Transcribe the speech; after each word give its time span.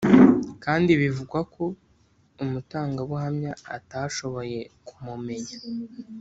kandi 0.63 0.91
bivugwa 1.01 1.39
ko 1.53 1.63
umutangabuhamya 2.43 3.51
atashoboye 3.75 4.59
kumumenya 4.87 5.57